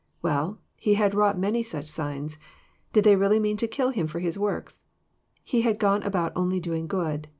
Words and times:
Well, 0.23 0.57
He 0.79 0.95
had 0.95 1.13
wrought 1.13 1.37
many 1.37 1.61
such 1.61 1.85
signs. 1.85 2.39
Did 2.91 3.03
they 3.03 3.15
re 3.15 3.27
ally 3.27 3.37
me 3.37 3.51
an 3.51 3.57
to 3.57 3.67
kill 3.67 3.91
Him 3.91 4.07
for 4.07 4.19
His 4.19 4.35
works? 4.35 4.83
He 5.43 5.61
had 5.61 5.77
gone 5.77 6.01
aboat 6.01 6.31
only 6.35 6.59
aoing 6.59 6.87
good. 6.87 7.27